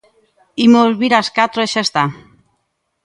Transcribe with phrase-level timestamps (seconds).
[0.65, 2.03] Imos vir ás catro e xa está.